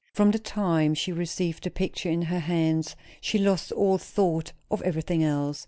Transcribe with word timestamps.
From 0.13 0.31
the 0.31 0.39
time 0.39 0.95
she 0.95 1.11
received 1.11 1.63
the 1.63 1.69
picture 1.69 2.09
in 2.09 2.23
her 2.23 2.39
hands 2.39 2.95
she 3.21 3.37
lost 3.37 3.71
all 3.71 3.99
thought 3.99 4.51
of 4.71 4.81
everything 4.81 5.23
else. 5.23 5.59